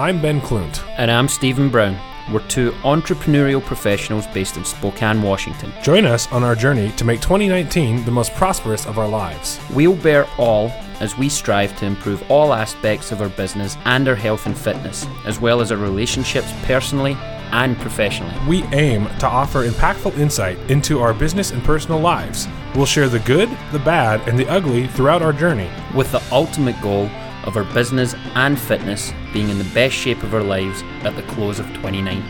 [0.00, 0.82] I'm Ben Klunt.
[0.96, 1.94] And I'm Stephen Brown.
[2.32, 5.74] We're two entrepreneurial professionals based in Spokane, Washington.
[5.82, 9.60] Join us on our journey to make 2019 the most prosperous of our lives.
[9.74, 10.68] We'll bear all
[11.00, 15.06] as we strive to improve all aspects of our business and our health and fitness,
[15.26, 17.12] as well as our relationships personally
[17.52, 18.34] and professionally.
[18.48, 22.48] We aim to offer impactful insight into our business and personal lives.
[22.74, 25.68] We'll share the good, the bad, and the ugly throughout our journey.
[25.94, 27.10] With the ultimate goal
[27.44, 31.22] of our business and fitness being in the best shape of our lives at the
[31.22, 32.22] close of 2019.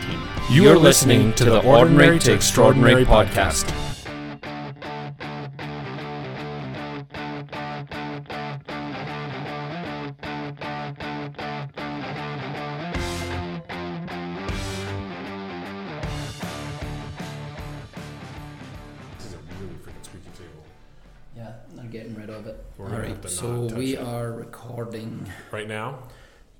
[0.49, 3.71] You are listening to the Ordinary to Extraordinary podcast.
[19.17, 20.63] This is a really freaking squeaky table.
[21.35, 22.63] Yeah, they're getting rid of it.
[22.77, 23.99] We're gonna have Alright, to so not touch we it.
[24.03, 25.25] are recording.
[25.51, 25.99] Right now,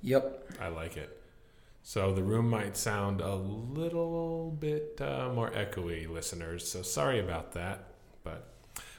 [0.02, 0.52] Yep.
[0.60, 1.18] I like it.
[1.84, 6.68] So the room might sound a little bit uh, more echoey, listeners.
[6.70, 7.84] So sorry about that.
[8.22, 8.46] But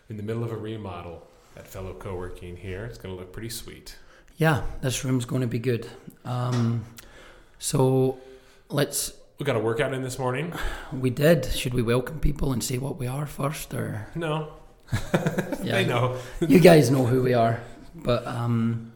[0.09, 3.49] in the middle of a remodel at fellow co-working here, it's going to look pretty
[3.49, 3.95] sweet.
[4.37, 5.87] Yeah, this room's going to be good.
[6.25, 6.83] Um,
[7.59, 8.17] so
[8.69, 9.13] let's.
[9.39, 10.53] We got a workout in this morning.
[10.91, 11.45] We did.
[11.45, 14.53] Should we welcome people and say what we are first, or No,
[15.63, 16.17] yeah, I know.
[16.41, 17.61] you guys know who we are.
[17.95, 18.93] But um,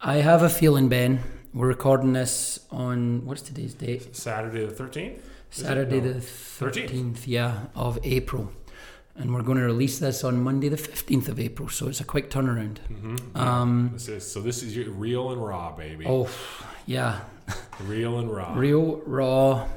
[0.00, 1.20] I have a feeling, Ben.
[1.54, 4.16] We're recording this on what's today's date?
[4.16, 5.22] Saturday the thirteenth.
[5.50, 6.12] Saturday No.
[6.14, 6.22] the 13th.
[6.24, 8.50] thirteenth, yeah, of April,
[9.16, 11.68] and we're going to release this on Monday the fifteenth of April.
[11.68, 12.78] So it's a quick turnaround.
[12.90, 13.36] Mm-hmm.
[13.36, 14.40] Um, This is so.
[14.40, 16.06] This is your real and raw, baby.
[16.08, 16.28] oh,
[16.86, 17.20] yeah,
[17.84, 18.54] Real and raw.
[18.54, 19.68] real raw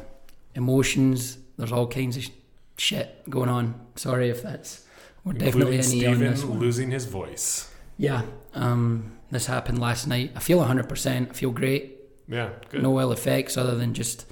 [0.55, 1.37] emotions.
[1.57, 2.29] There's all kinds of sh-
[2.77, 3.75] shit going on.
[3.95, 4.85] Sorry if that's
[5.25, 6.59] we're definitely Including any on this one.
[6.59, 7.69] losing his voice.
[7.97, 8.21] Yeah,
[8.53, 10.31] um, this happened last night.
[10.35, 11.29] I feel 100%.
[11.29, 11.97] I feel great.
[12.27, 12.81] Yeah, good.
[12.83, 14.25] No ill effects other than just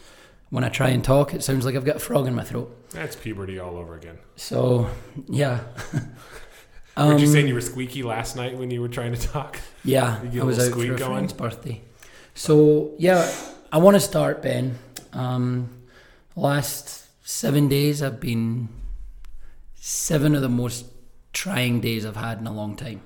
[0.50, 2.76] when I try and talk, it sounds like I've got a frog in my throat.
[2.92, 4.18] That's puberty all over again.
[4.36, 4.90] So,
[5.28, 5.62] yeah.
[6.98, 9.60] Weren't you Um, saying you were squeaky last night when you were trying to talk?
[9.84, 10.98] Yeah, I was out for a going?
[10.98, 11.82] friend's birthday.
[12.36, 13.32] So yeah,
[13.72, 14.78] I want to start, Ben.
[15.12, 15.70] Um,
[16.36, 18.70] last seven days, I've been
[19.76, 20.86] seven of the most
[21.34, 23.02] trying days I've had in a long time.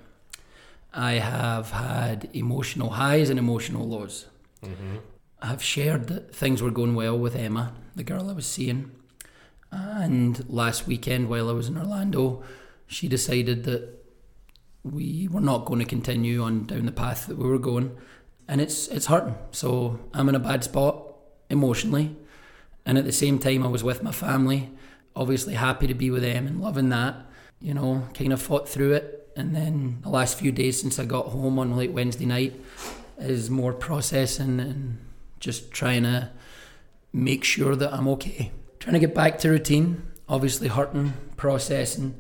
[0.98, 4.26] I have had emotional highs and emotional lows.
[4.64, 4.98] Mm-hmm.
[5.40, 8.92] I've shared that things were going well with Emma, the girl I was seeing.
[9.72, 12.44] And last weekend, while I was in Orlando,
[12.88, 14.04] she decided that
[14.84, 17.96] we were not going to continue on down the path that we were going.
[18.48, 19.36] And it's it's hurting.
[19.52, 21.04] So I'm in a bad spot
[21.50, 22.16] emotionally.
[22.88, 24.72] And at the same time, I was with my family,
[25.16, 27.16] obviously happy to be with them and loving that.
[27.60, 29.27] You know, kind of fought through it.
[29.38, 32.60] And then the last few days since I got home on late Wednesday night
[33.20, 34.98] is more processing and
[35.40, 36.32] just trying to
[37.14, 38.52] make sure that I'm okay.
[38.80, 42.16] Trying to get back to routine, obviously hurting, processing.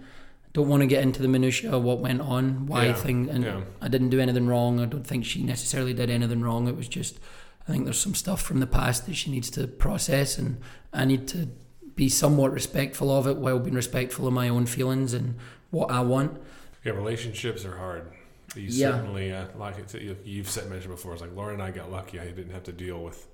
[0.53, 3.43] Don't want to get into the minutia of what went on, why Yeah, thing, and
[3.43, 3.61] yeah.
[3.81, 4.79] I didn't do anything wrong.
[4.79, 6.67] I don't think she necessarily did anything wrong.
[6.67, 7.19] It was just,
[7.67, 10.61] I think there's some stuff from the past that she needs to process, and
[10.93, 11.49] I need to
[11.95, 15.35] be somewhat respectful of it while being respectful of my own feelings and
[15.71, 16.39] what I want.
[16.87, 18.11] Yeah, relationships are hard.
[18.55, 18.91] You Yeah.
[18.91, 19.75] certainly, uh, like
[20.23, 22.19] you've said mentioned before, it's like Laura and I got lucky.
[22.19, 23.27] I didn't have to deal with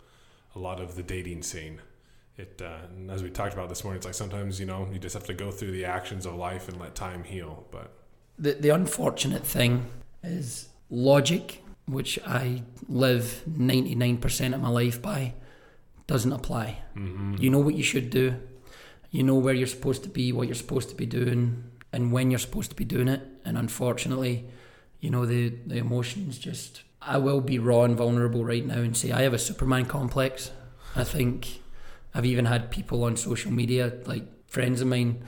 [0.55, 1.81] a lot of the dating scene.
[2.35, 5.13] It, uh, as we talked about this morning, it's like sometimes you know you just
[5.13, 7.67] have to go through the actions of life and let time heal.
[7.69, 7.91] But
[8.39, 9.85] the the unfortunate thing
[10.23, 15.33] is logic, which I live ninety nine percent of my life by,
[16.07, 16.79] doesn't apply.
[16.95, 17.35] mm-hmm.
[17.39, 18.35] You know what you should do,
[19.11, 22.29] you know where you're supposed to be, what you're supposed to be doing, and when
[22.31, 23.21] you're supposed to be doing it.
[23.45, 24.45] And unfortunately,
[24.99, 26.81] you know the the emotions just.
[27.05, 30.51] I will be raw and vulnerable right now and say I have a Superman complex.
[30.95, 31.61] I think
[32.15, 35.21] I've even had people on social media, like friends of mine,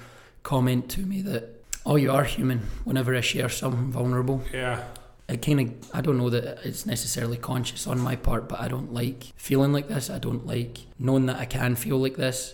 [0.43, 1.43] comment to me that,
[1.85, 4.41] oh, you are human whenever I share something vulnerable.
[4.53, 4.85] yeah,
[5.27, 8.69] It kind of, I don't know that it's necessarily conscious on my part, but I
[8.69, 10.09] don't like feeling like this.
[10.09, 12.53] I don't like knowing that I can feel like this.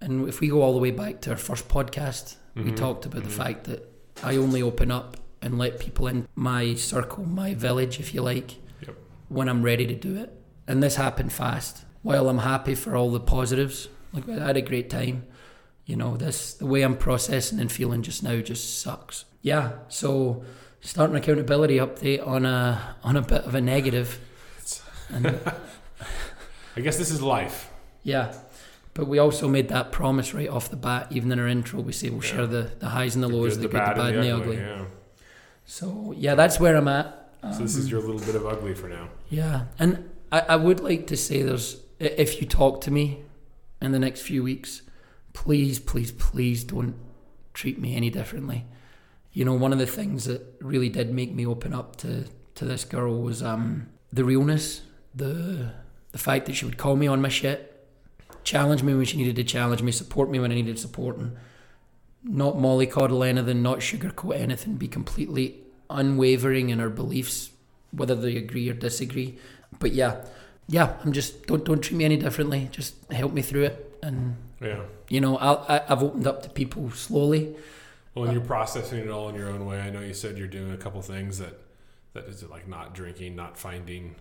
[0.00, 3.06] And if we go all the way back to our first podcast, we Mhm, talked
[3.06, 3.32] about the mhm.
[3.44, 3.86] fact that
[4.22, 8.56] I only open up and let people in my circle, my village, if you like,
[8.86, 8.96] Yep.
[9.28, 10.30] when I'm ready to do it.
[10.68, 11.84] And this happened fast.
[12.02, 15.24] While I'm happy for all the positives, like I had a great time,
[15.86, 19.24] you know, this the way I'm processing and feeling just now just sucks.
[19.42, 20.44] Yeah, so
[20.80, 24.18] starting accountability update on a on a bit of a negative.
[25.12, 25.26] And
[26.76, 27.70] I guess this is life.
[28.04, 28.32] yeah.
[28.94, 31.80] But we also made that promise right off the bat, even in our intro.
[31.80, 32.30] We say we'll Yeah.
[32.30, 34.56] share the, the highs and the lows, the, good, the bad, and the ugly.
[34.56, 34.84] Yeah.
[35.64, 37.16] So yeah, that's where I'm at.
[37.54, 39.08] So this is Um, your little bit of ugly for now.
[39.30, 43.22] Yeah, and I, I would like to say there's if you talk to me
[43.80, 44.82] in the next few weeks,
[45.32, 46.94] please, please, please don't
[47.54, 48.64] treat me any differently.
[49.32, 52.24] You know, one of the things that really did make me open up to,
[52.56, 54.82] to this girl was um, the realness,
[55.14, 55.72] the
[56.12, 57.69] the fact that she would call me on my shit,
[58.44, 61.36] challenge me when she needed to challenge me, support me when I needed support, and
[62.22, 65.56] not mollycoddle anything, not sugarcoat anything, be completely
[65.88, 67.50] unwavering in her beliefs,
[67.92, 69.38] whether they agree or disagree.
[69.78, 70.24] But yeah,
[70.68, 72.68] yeah, I'm just don't don't treat me any differently.
[72.72, 74.80] Just help me through it, and Yeah.
[75.08, 77.56] you know, I'll, I, I've opened up to people slowly.
[78.14, 79.80] Well, and you're processing it all in your own way.
[79.80, 81.58] I know you said you're doing a couple things that
[82.12, 84.16] that is it like not drinking, not finding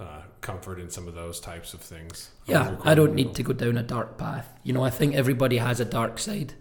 [0.00, 2.30] uh, comfort in some of those types of things.
[2.46, 4.48] Yeah, I don't need to go down a dark path.
[4.64, 6.54] You know, I think everybody has a dark side,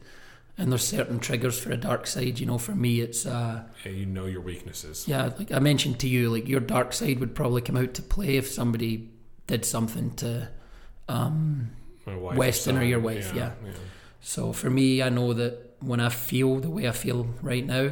[0.57, 2.39] and there's certain triggers for a dark side.
[2.39, 5.07] You know, for me, it's uh, Yeah, you know your weaknesses.
[5.07, 8.01] yeah, like I mentioned to you, like your dark side would probably come out to
[8.01, 9.09] play if somebody
[9.47, 10.49] did something to.
[11.07, 11.71] Um,
[12.05, 13.51] My wife, Weston or your wife, yeah.
[14.21, 17.91] so for me, I know that when I feel the way I feel right now,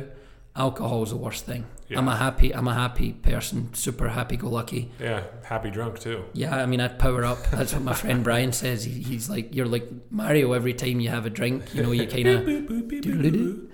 [0.55, 1.65] alcohol is the worst thing.
[1.89, 1.99] Yeah.
[1.99, 4.91] I'm a happy, I'm a happy person, super happy-go-lucky.
[4.99, 6.25] Yeah, happy drunk too.
[6.33, 7.49] Yeah, I mean, I'd power up.
[7.49, 8.83] That's what my friend Brian says.
[8.83, 11.73] He, he's like, you're like Mario every time you have a drink.
[11.73, 13.69] You know, you kind of.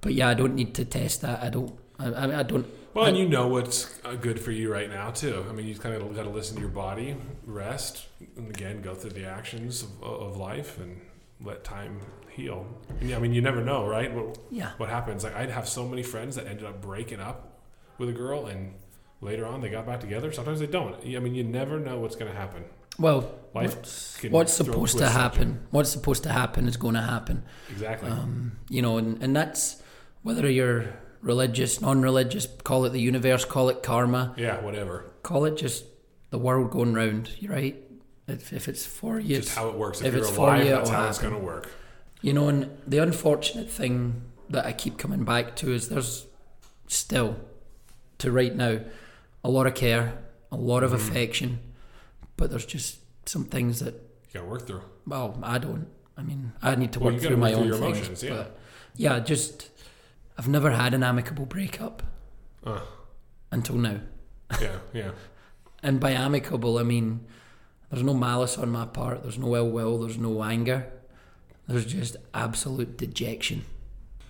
[0.00, 1.42] But yeah, I don't need to test that.
[1.42, 1.74] I don't.
[1.98, 2.66] I, I, I don't.
[2.94, 5.46] Well, and you know what's uh, good for you right now too.
[5.48, 7.16] I mean, you kind of got to listen to your body,
[7.46, 8.06] rest,
[8.36, 11.00] and again go through the actions of, of life and
[11.40, 12.00] let time
[12.38, 12.66] heal.
[13.00, 14.12] And, yeah, I mean, you never know, right?
[14.14, 14.70] What, Yeah.
[14.76, 15.24] what happens?
[15.24, 17.60] Like I'd have so many friends that ended up breaking up
[17.98, 18.74] with a girl, and
[19.20, 20.30] later on they got back together.
[20.32, 20.94] Sometimes they don't.
[21.04, 22.64] I mean, you never know what's going to happen.
[22.98, 23.20] Well,
[23.54, 25.66] Life what's, what's supposed to happen?
[25.70, 27.44] What's supposed to happen is going to happen.
[27.70, 28.10] Exactly.
[28.10, 29.82] Um, you know, and, and that's
[30.22, 30.84] whether you're
[31.22, 35.04] religious, non-religious, call it the universe, call it karma, yeah, whatever.
[35.22, 35.84] call it just
[36.30, 37.30] the world going round.
[37.38, 37.76] You're right.
[38.26, 40.00] If, if it's for you, Just how it works.
[40.00, 41.70] If, if you're it's for you, that's how it's going to work.
[42.22, 46.26] You know, and the unfortunate thing that I keep coming back to is there's
[46.86, 47.36] still,
[48.18, 48.80] to right now,
[49.44, 50.18] a lot of care,
[50.50, 50.94] a lot of Mhm.
[50.94, 51.58] affection,
[52.36, 54.82] but there's just some things that You got to work through.
[55.06, 55.86] well, I don't.
[56.16, 57.80] I mean, I need to Well, work gotta through my through own things.
[57.98, 58.30] emotions, yeah.
[58.36, 58.58] But
[58.96, 59.70] yeah, just
[60.36, 62.02] I've never had an amicable breakup
[62.64, 62.80] Uh,
[63.52, 64.00] until now.
[64.60, 65.10] yeah, yeah.
[65.82, 67.20] And by amicable, I mean
[67.90, 69.22] there's no malice on my part.
[69.22, 69.98] There's no ill will.
[70.00, 70.90] There's no anger.
[71.68, 73.64] There's just absolute dejection.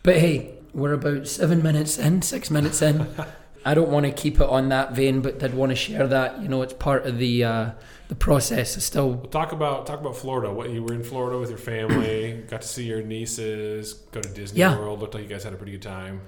[0.02, 3.06] But hey, we're about seven minutes in, six minutes in.
[3.64, 6.40] I don't want to keep it on that vein, but did want to share that.
[6.42, 7.70] You know, it's part of the uh,
[8.08, 8.76] the process.
[8.76, 10.52] It's still Well, talk about talk about Florida.
[10.52, 14.28] What you were in Florida with your family, got to see your nieces, go to
[14.28, 14.78] Disney Yeah.
[14.78, 15.00] World.
[15.00, 16.22] Looked like you guys had a pretty good time.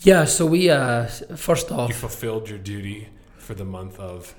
[0.00, 0.24] yeah.
[0.24, 1.06] So we uh,
[1.36, 3.08] first off, You fulfilled your duty
[3.38, 4.34] for the month of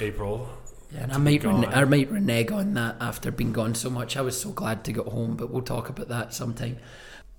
[0.00, 0.48] April.
[0.92, 4.16] Yeah, and I might rene- I might renege on that after being gone so much.
[4.16, 6.78] I was so glad to get home, but we'll talk about that sometime.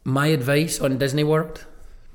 [0.04, 1.66] My advice on Disney World: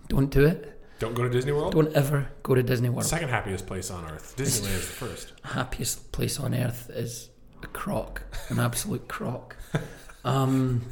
[0.09, 0.81] don't do it.
[0.99, 1.73] Don't go to Disney World.
[1.73, 3.07] Don't ever go to Disney World.
[3.07, 4.35] Second happiest place on earth.
[4.37, 5.33] Disneyland is the first.
[5.43, 7.29] Happiest place on earth is
[7.63, 9.57] a crock, an absolute crock.
[10.25, 10.83] Um,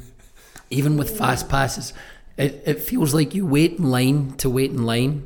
[0.69, 1.93] even with fast passes,
[2.35, 5.25] it, it feels like you wait in line to wait in line.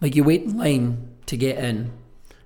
[0.00, 1.92] Like you wait in line to get in,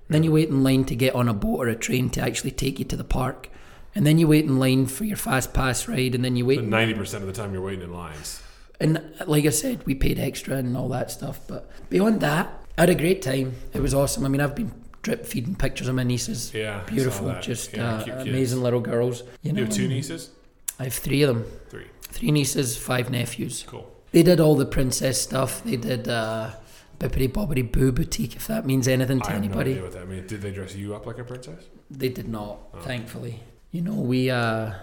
[0.09, 2.51] then you wait in line to get on a boat or a train to actually
[2.51, 3.49] take you to the park,
[3.95, 6.61] and then you wait in line for your fast pass ride, and then you wait.
[6.63, 8.41] Ninety percent of the time you're waiting in lines.
[8.79, 11.39] And like I said, we paid extra and all that stuff.
[11.47, 12.47] But beyond that,
[12.77, 13.55] I had a great time.
[13.73, 14.23] It was awesome.
[14.25, 16.53] I mean, I've been drip feeding pictures of my nieces.
[16.53, 19.23] Yeah, Beautiful, just Yeah, uh, amazing little girls.
[19.43, 20.31] You, know, You have two nieces.
[20.79, 21.45] I have three of them.
[21.69, 21.87] Three.
[22.03, 23.65] Three nieces, five nephews.
[23.67, 23.89] Cool.
[24.11, 25.63] They did all the princess stuff.
[25.63, 26.51] They did uh,
[26.99, 29.71] Bibbidi Bobbidi Boo Boutique, if that means anything to I have no anybody.
[29.71, 30.29] idea what that means.
[30.29, 31.63] Did they dress you up like a princess?
[31.89, 32.79] they did not, Oh.
[32.81, 33.41] thankfully.
[33.71, 34.73] You know, we uh,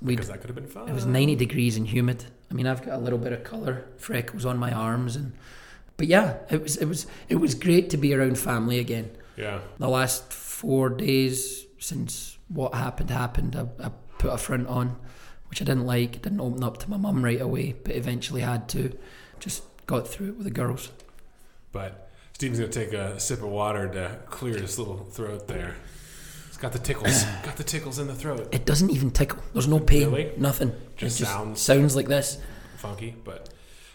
[0.00, 0.88] we Because that could have been fun.
[0.88, 2.24] it was 90 degrees and humid.
[2.50, 5.32] I mean, I've got a little bit of color, freckles on my arms, and
[5.96, 9.10] but yeah, it was it was it was great to be around family again.
[9.36, 9.60] Yeah.
[9.78, 14.96] The last four days since what happened happened, I, I put a front on,
[15.48, 16.22] which I didn't like.
[16.22, 18.96] Didn't open up to my mum right away, but eventually had to.
[19.40, 20.90] Just got through it with the girls.
[21.72, 25.74] But Stephen's gonna take a sip of water to clear his little throat there.
[26.48, 27.24] He's got the tickles.
[27.44, 28.48] got the tickles in the throat.
[28.52, 29.38] It doesn't even tickle.
[29.52, 30.08] There's no pain.
[30.10, 30.32] Really?
[30.36, 30.72] Nothing.
[30.96, 32.38] Just it sounds- sounds like this.
[32.76, 33.48] funky, but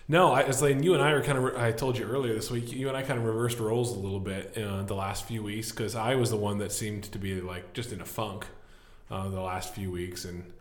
[0.09, 1.55] no, I, it's like you and I are kind of.
[1.57, 2.71] I told you earlier this week.
[2.71, 5.71] You and I kind of reversed roles a little bit uh, the last few weeks
[5.71, 8.45] because I was the one that seemed to be like just in a funk
[9.11, 10.53] uh, the last few weeks, and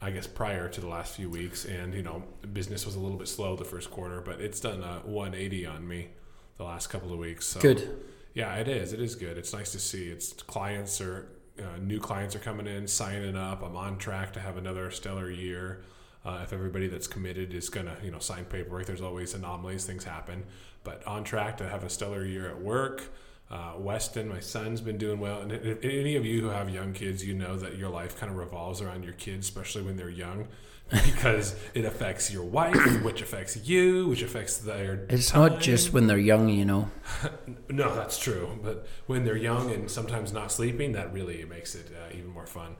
[0.00, 2.22] I guess prior to the last few weeks, and you know,
[2.52, 5.86] business was a little bit slow the first quarter, but it's done a 180 on
[5.88, 6.08] me
[6.56, 7.46] the last couple of weeks.
[7.46, 8.04] So, Good.
[8.34, 8.92] Yeah, it is.
[8.92, 9.38] It is good.
[9.38, 10.08] It's nice to see.
[10.08, 13.62] It's clients are uh, new clients are coming in, signing up.
[13.62, 15.82] I'm on track to have another stellar year.
[16.24, 20.04] Uh, if everybody that's committed is gonna, you know, sign paperwork, there's always anomalies, things
[20.04, 20.44] happen.
[20.84, 23.04] But on track to have a stellar year at work.
[23.48, 25.40] Uh, Weston, my son's been doing well.
[25.40, 28.30] And if any of you who have young kids, you know that your life kind
[28.30, 30.48] of revolves around your kids, especially when they're young,
[30.90, 35.06] because it affects your wife, which affects you, which affects their.
[35.08, 35.52] It's time.
[35.52, 36.90] not just when they're young, you know.
[37.68, 38.58] No, that's true.
[38.62, 42.46] But when they're young and sometimes not sleeping, that really makes it uh, even more
[42.46, 42.76] fun.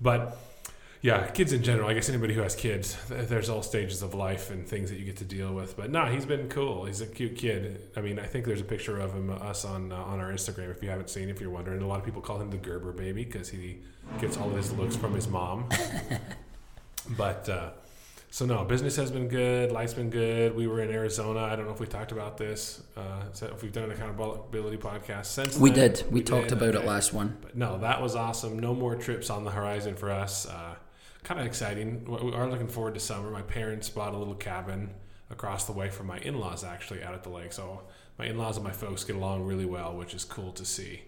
[0.00, 0.36] But
[1.06, 1.88] yeah, kids in general.
[1.88, 5.04] I guess anybody who has kids, there's all stages of life and things that you
[5.04, 5.76] get to deal with.
[5.76, 6.84] But no, he's been cool.
[6.84, 7.90] He's a cute kid.
[7.96, 10.32] I mean, I think there's a picture of him, uh, us on uh, on our
[10.32, 10.68] Instagram.
[10.72, 12.90] If you haven't seen, if you're wondering, a lot of people call him the Gerber
[12.90, 13.78] baby because he
[14.20, 15.68] gets all of his looks from his mom.
[17.16, 17.70] but uh,
[18.30, 19.70] so no, business has been good.
[19.70, 20.56] Life's been good.
[20.56, 21.44] We were in Arizona.
[21.44, 22.82] I don't know if we talked about this.
[22.96, 25.92] Uh, if we've done an accountability podcast since We then.
[25.92, 26.12] did.
[26.12, 27.36] We, talked did, about it last one.
[27.40, 28.58] But no, that was awesome.
[28.58, 30.46] No more trips on the horizon for us.
[30.46, 30.74] Uh,
[31.26, 32.04] kind of exciting.
[32.04, 33.32] We are looking forward to summer.
[33.32, 34.90] My parents bought a little cabin
[35.28, 37.52] across the way from my in-laws, actually, out at the lake.
[37.52, 37.82] So
[38.16, 41.02] my in-laws and my folks get along really well, which is cool to see.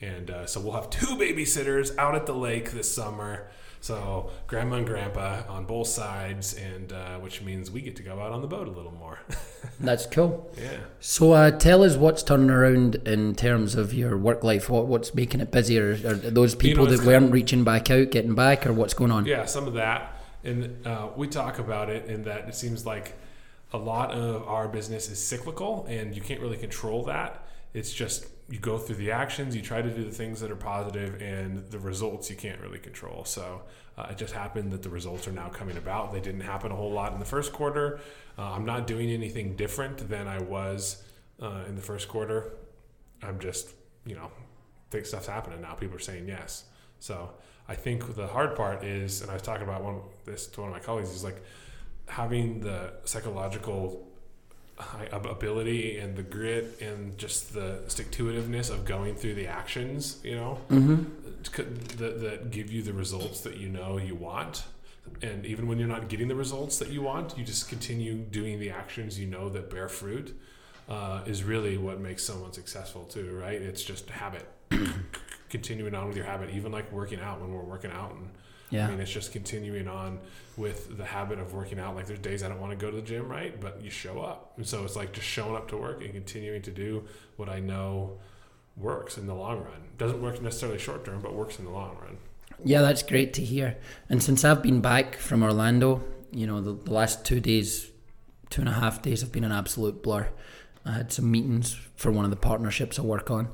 [0.00, 3.48] And uh, so we'll have two babysitters out at the lake this summer.
[3.82, 8.20] So grandma and grandpa on both sides, and uh, which means we get to go
[8.20, 9.20] out on the boat a little more.
[9.80, 10.52] That's cool.
[10.60, 10.80] yeah.
[11.00, 14.68] So uh, tell us what's turning around in terms of your work life.
[14.68, 15.92] What what's making it busier?
[15.92, 19.24] Are those people it's that weren't reaching back out getting back, or what's going on?
[19.24, 23.14] Yeah, some of that, and uh, we talk about it in that it seems like
[23.72, 27.46] a lot of our business is cyclical, and you can't really control that.
[27.72, 30.56] It's just you go through the actions, you try to do the things that are
[30.56, 33.24] positive, and the results you can't really control.
[33.24, 33.62] So
[33.96, 36.12] uh, it just happened that the results are now coming about.
[36.12, 38.00] They didn't happen a whole lot in the first quarter.
[38.36, 41.02] Uh, I'm not doing anything different than I was
[41.40, 42.52] uh, in the first quarter.
[43.22, 43.70] I'm just,
[44.04, 44.30] you know,
[44.90, 45.74] think stuff's happening now.
[45.74, 46.64] People are saying yes.
[46.98, 47.30] So
[47.68, 50.70] I think the hard part is, and I was talking about one this to one
[50.70, 51.40] of my colleagues, is like
[52.08, 54.09] having the psychological
[55.12, 60.18] ability and the grit and just the stick to itiveness of going through the actions,
[60.24, 61.04] you know, Mm-hmm.
[61.98, 64.64] that, that give you the results that you know you want.
[65.22, 68.60] And even when you're not getting the results that you want, you just continue doing
[68.60, 70.38] the actions you know that bear fruit.
[70.88, 73.62] Uh, is really what makes someone successful too, right?
[73.62, 74.48] It's just habit,
[75.48, 78.28] continuing on with your habit, even like working out when we're working out and
[78.70, 78.86] Yeah.
[78.86, 80.20] I mean, it's just continuing on
[80.56, 81.94] with the habit of working out.
[81.96, 83.58] Like, there's days I don't want to go to the gym, right?
[83.60, 84.52] But you show up.
[84.56, 87.04] And so it's like just showing up to work and continuing to do
[87.36, 88.18] what I know
[88.76, 89.88] works in the long run.
[89.98, 92.18] Doesn't work necessarily short term, but works in the long run.
[92.64, 93.76] Yeah, that's great to hear.
[94.08, 97.90] And since I've been back from Orlando, you know, the, the last two days,
[98.50, 100.28] two and a half days have been an absolute blur.
[100.84, 103.48] I had some meetings for one of the partnerships I work on,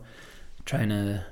[0.65, 1.25] trying to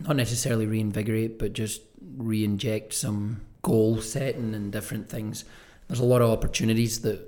[0.00, 1.82] not necessarily reinvigorate, but just
[2.16, 5.44] re inject some goal setting and different things.
[5.88, 7.20] There's a lot of opportunities that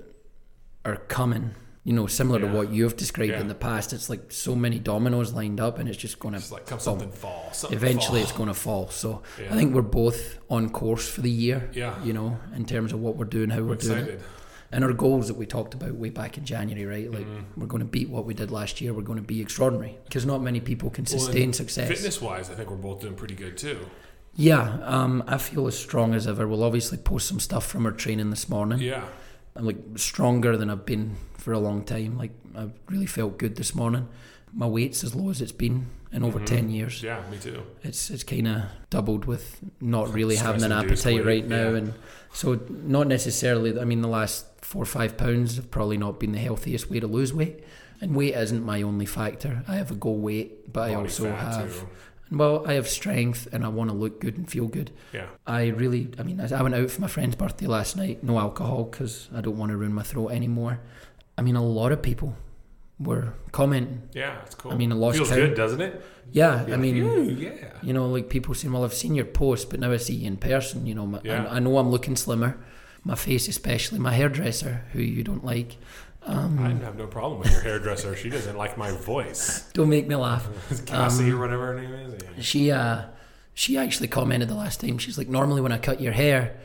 [0.85, 1.51] are coming.
[1.83, 2.51] You know, similar Yeah.
[2.51, 3.39] to what you've described Yeah.
[3.39, 3.93] in the past.
[3.93, 7.11] It's like so many dominoes lined up, and it's just going to like come something
[7.11, 7.49] fall.
[7.53, 8.27] Something eventually fall.
[8.29, 8.89] it's going to fall.
[8.89, 9.53] So Yeah.
[9.53, 11.69] I think we're both on course for the year.
[11.73, 12.03] Yeah.
[12.03, 14.21] You know, in terms of what we're doing, how I'm we're doing it,
[14.69, 17.09] and our goals that we talked about way back in January, right?
[17.09, 17.43] Like Mhm.
[17.55, 18.93] we're going to beat what we did last year.
[18.93, 21.87] We're going to be extraordinary because not many people can Well, sustain success.
[21.87, 23.77] Fitness wise, I think we're both doing pretty good too.
[24.39, 26.47] Yeah, um, I feel as strong as ever.
[26.47, 28.79] We'll obviously post some stuff from our training this morning.
[28.79, 29.03] Yeah.
[29.55, 32.17] I'm like stronger than I've been for a long time.
[32.19, 34.07] Like I really felt good this morning.
[34.53, 36.45] My weight's as low as it's been in over Mhm.
[36.45, 37.01] ten years.
[37.01, 37.63] Yeah, me too.
[37.83, 41.77] It's it's kind of doubled with not really having an appetite weight, right now, yeah.
[41.77, 41.93] and
[42.31, 43.79] so not necessarily.
[43.79, 46.99] I mean, the last four or five pounds have probably not been the healthiest way
[46.99, 47.63] to lose weight.
[47.99, 49.63] And weight isn't my only factor.
[49.67, 51.87] I have a goal weight, but I also have too.
[52.31, 54.91] Well, I have strength, and I want to look good and feel good.
[55.13, 55.27] Yeah.
[55.45, 58.83] I really, I mean, I went out for my friend's birthday last night, no alcohol
[58.85, 60.79] because I don't want to ruin my throat anymore.
[61.37, 62.35] I mean, a lot of people
[62.99, 64.01] were commenting.
[64.13, 64.71] Yeah, it's cool.
[64.71, 65.39] I mean, I lost feels count.
[65.41, 66.03] good, doesn't it?
[66.31, 67.71] Yeah, I mean, "Ooh, yeah.
[67.81, 70.27] you know, like people saying, "Well, I've seen your post, but now I see you
[70.27, 71.45] in person." You know, my, Yeah.
[71.45, 72.57] I, I know I'm looking slimmer.
[73.03, 75.77] My face, especially my hairdresser, who you don't like.
[76.23, 78.15] Um, I have no problem with your hairdresser.
[78.15, 79.69] She doesn't like my voice.
[79.73, 80.47] don't make me laugh.
[80.85, 82.21] Cassie Um, or whatever her name is.
[82.21, 82.41] Yeah.
[82.41, 83.03] She uh,
[83.53, 84.97] she actually commented the last time.
[84.97, 86.57] She's like, normally when I cut your hair,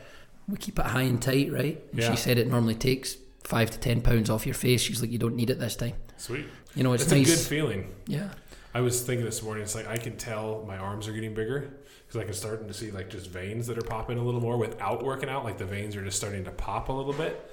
[0.47, 1.81] we keep it high and tight, right?
[1.91, 2.11] And Yeah.
[2.11, 4.81] She said it normally takes five to ten pounds off your face.
[4.81, 5.93] She's like, you don't need it this time.
[6.17, 6.45] Sweet.
[6.75, 7.27] You know, it's, It's, nice.
[7.27, 7.93] a good feeling.
[8.07, 8.29] yeah,
[8.73, 11.71] I was thinking this morning, it's like I can tell my arms are getting bigger
[12.07, 14.57] because I can starting to see like just veins that are popping a little more
[14.57, 15.43] without working out.
[15.45, 17.49] Like the veins are just starting to pop a little bit.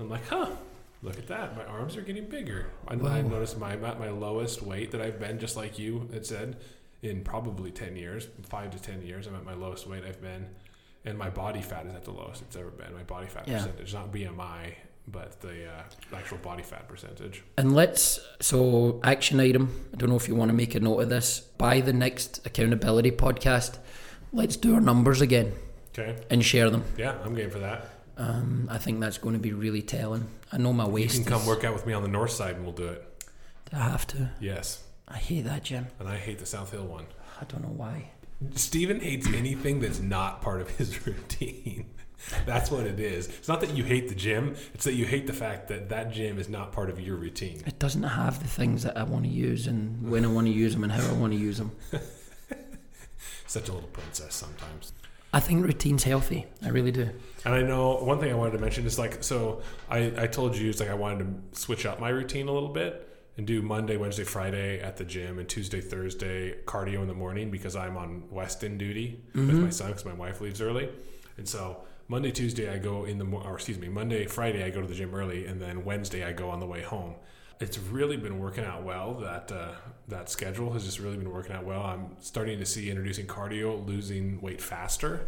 [0.00, 0.48] I'm like, huh,
[1.02, 1.56] Look at that.
[1.56, 2.66] My arms are getting bigger.
[2.86, 6.24] I, I noticed my, at my lowest weight that I've been, just like you had
[6.24, 6.56] said,
[7.02, 9.26] in probably 10 years, five to 10 years.
[9.26, 10.46] I'm at my lowest weight I've been.
[11.04, 12.94] And my body fat is at the lowest it's ever been.
[12.94, 13.58] My body fat Yeah.
[13.58, 14.74] percentage, not BMI,
[15.08, 15.82] but the uh,
[16.16, 17.42] actual body fat percentage.
[17.58, 19.74] And let's so action item.
[19.92, 21.40] I don't know if you want to make a note of this.
[21.40, 23.78] By the next accountability podcast,
[24.32, 25.52] let's do our numbers again
[25.98, 26.16] Okay.
[26.30, 26.84] and share them.
[26.96, 27.88] Yeah, I'm game for that.
[28.16, 30.26] Um, I think that's going to be really telling.
[30.52, 31.16] I know my waist.
[31.16, 32.88] You can come is- work out with me on the north side and we'll do
[32.88, 33.24] it.
[33.70, 34.30] Do I have to.
[34.40, 34.82] Yes.
[35.08, 35.86] I hate that gym.
[35.98, 37.06] And I hate the South Hill one.
[37.40, 38.10] I don't know why.
[38.54, 41.86] Stephen hates anything that's not part of his routine.
[42.46, 43.26] That's what it is.
[43.28, 46.12] It's not that you hate the gym, it's that you hate the fact that that
[46.12, 47.62] gym is not part of your routine.
[47.66, 50.52] It doesn't have the things that I want to use and when I want to
[50.52, 51.72] use them and how I want to use them.
[53.46, 54.92] Such a little princess sometimes.
[55.32, 56.46] I think routine's healthy.
[56.62, 57.08] I really do.
[57.44, 60.56] And I know one thing I wanted to mention is like, so I, I told
[60.56, 63.08] you it's like I wanted to switch up my routine a little bit
[63.38, 67.50] and do Monday, Wednesday, Friday at the gym and Tuesday, Thursday cardio in the morning
[67.50, 69.64] because I'm on Weston duty with mm-hmm.
[69.64, 70.90] my son because my wife leaves early.
[71.38, 74.82] And so Monday, Tuesday, I go in the, or excuse me, Monday, Friday, I go
[74.82, 77.14] to the gym early and then Wednesday, I go on the way home.
[77.62, 79.14] It's really been working out well.
[79.14, 79.72] That uh,
[80.08, 81.82] that schedule has just really been working out well.
[81.82, 85.26] I'm starting to see introducing cardio, losing weight faster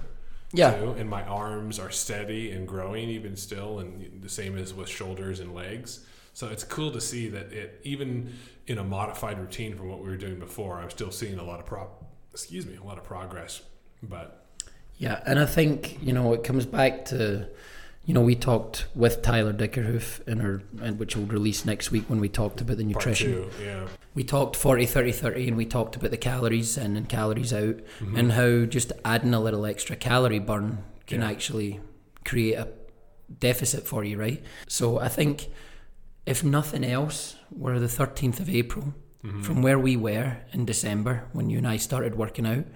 [0.52, 0.72] Yeah.
[0.76, 4.88] too, and my arms are steady and growing even still, and the same as with
[4.88, 6.04] shoulders and legs.
[6.32, 8.32] So it's cool to see that it even
[8.66, 11.60] in a modified routine from what we were doing before, I'm still seeing a lot
[11.60, 11.88] of pro,
[12.32, 13.62] excuse me, a lot of progress.
[14.02, 14.44] But
[14.98, 17.46] Yeah, and I think you know it comes back to,
[18.06, 22.04] you know, we talked with Tyler Dickerhoof in her, and which will release next week
[22.08, 23.32] when we talked about the nutrition.
[23.32, 27.08] two, yeah, We talked 40, 30, 30, and we talked about the calories in and
[27.08, 28.16] calories out, Mm-hmm.
[28.16, 31.30] and how just adding a little extra calorie burn can Yeah.
[31.30, 31.80] actually
[32.24, 32.68] create a
[33.40, 34.42] deficit for you, right?
[34.68, 35.48] So I think,
[36.26, 38.94] if nothing else, we're the 13th of April.
[39.24, 39.40] Mm-hmm.
[39.40, 42.66] From where we were in December when you and I started working out,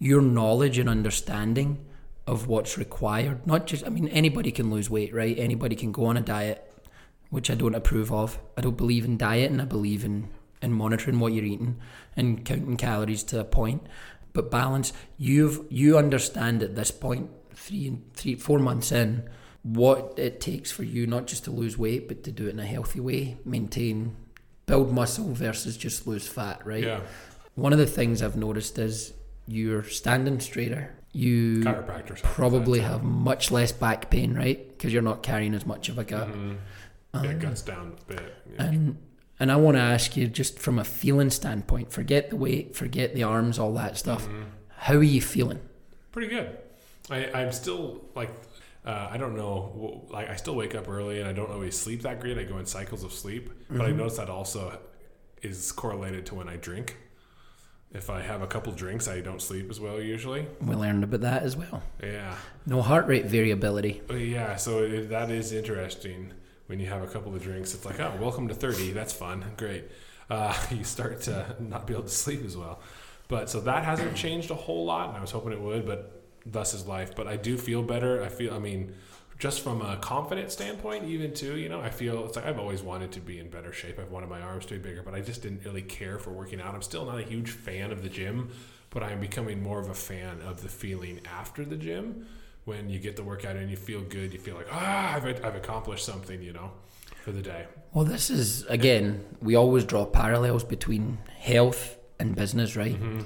[0.00, 1.85] your knowledge and understanding
[2.26, 5.38] of what's required, not just, I mean, anybody can lose weight, right?
[5.38, 6.70] Anybody can go on a diet,
[7.30, 8.38] which I don't approve of.
[8.56, 10.28] I don't believe in diet and I believe in,
[10.60, 11.76] in monitoring what you're eating
[12.16, 13.86] and counting calories to a point.
[14.32, 19.28] But balance, you've you understand at this point, three three four months in,
[19.62, 22.60] what it takes for you not just to lose weight, but to do it in
[22.60, 24.16] a healthy way, maintain
[24.66, 26.84] build muscle versus just lose fat, right?
[26.84, 27.00] yeah,
[27.54, 29.14] One of the things I've noticed is
[29.46, 30.94] you're standing straighter.
[31.16, 31.62] You
[32.22, 34.68] probably have much less back pain, right?
[34.68, 36.28] Because you're not carrying as much of a gut.
[36.28, 36.56] Mhm.
[37.24, 38.34] yeah, guts down a bit.
[38.52, 38.64] Yeah.
[38.64, 38.98] And
[39.40, 43.14] and I want to ask you, just from a feeling standpoint, forget the weight, forget
[43.14, 44.28] the arms, all that stuff.
[44.28, 44.44] Mhm.
[44.68, 45.60] How are you feeling?
[46.12, 46.56] Pretty good.
[47.10, 48.30] I, I'm still like,
[48.84, 50.04] uh, I don't know.
[50.10, 52.36] Like, I still wake up early and I don't always sleep that great.
[52.38, 53.96] I go in cycles of sleep, but I Mhm.
[53.96, 54.78] notice that also
[55.42, 56.96] is correlated to when I drink.
[57.92, 60.46] If I have a couple drinks, I don't sleep as well usually.
[60.60, 61.82] We learned about that as well.
[62.02, 62.34] Yeah,
[62.66, 64.02] No heart rate variability.
[64.10, 64.56] Yeah.
[64.56, 66.32] So it, that is interesting.
[66.66, 68.90] When you have a couple of drinks, it's like, oh, welcome to thirty.
[68.90, 69.44] That's fun.
[69.56, 69.84] Great.
[70.28, 72.80] Uh, you start to not be able to sleep as well.
[73.28, 76.22] But so that hasn't changed a whole lot, and I was hoping it would, but
[76.44, 77.14] thus is life.
[77.14, 78.22] But I do feel better.
[78.22, 78.94] I feel, I mean,
[79.38, 82.82] just from a confidence standpoint, even too, you know, I feel it's like I've always
[82.82, 83.98] wanted to be in better shape.
[83.98, 86.60] I've wanted my arms to be bigger, but I just didn't really care for working
[86.60, 86.74] out.
[86.74, 88.50] I'm still not a huge fan of the gym,
[88.90, 92.26] but I'm becoming more of a fan of the feeling after the gym
[92.64, 94.32] when you get the workout and you feel good.
[94.32, 96.70] You feel like, ah, I've, I've accomplished something, you know,
[97.22, 97.66] for the day.
[97.92, 102.94] Well, this is again, we always draw parallels between health and business, right?
[102.94, 103.20] Mm-hmm.